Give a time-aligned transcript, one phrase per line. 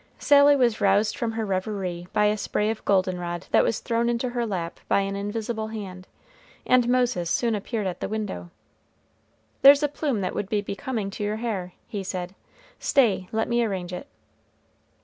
[0.17, 4.29] Sally was roused from her revery by a spray of goldenrod that was thrown into
[4.29, 6.07] her lap by an invisible hand,
[6.65, 8.49] and Moses soon appeared at the window.
[9.61, 12.33] "There's a plume that would be becoming to your hair," he said;
[12.79, 14.07] "stay, let me arrange it."